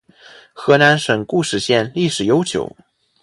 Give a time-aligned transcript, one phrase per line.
[0.51, 2.75] 河南省固始县历史悠久